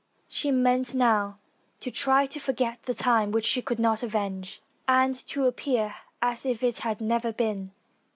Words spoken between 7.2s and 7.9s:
been.